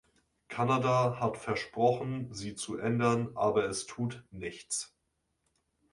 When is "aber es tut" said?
3.35-4.23